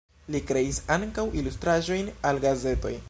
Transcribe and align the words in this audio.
Li 0.35 0.39
kreis 0.51 0.79
ankaŭ 0.95 1.27
ilustraĵojn 1.41 2.11
al 2.31 2.43
gazetoj. 2.47 2.97